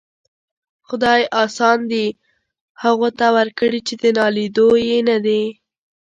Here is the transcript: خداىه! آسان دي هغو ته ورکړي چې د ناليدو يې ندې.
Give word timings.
خداىه! 0.91 1.25
آسان 1.41 1.83
دي 1.91 1.99
هغو 2.83 3.09
ته 3.19 3.27
ورکړي 3.35 3.79
چې 3.87 3.93
د 4.01 4.03
ناليدو 4.17 4.67
يې 4.89 4.99
ندې. 5.09 5.41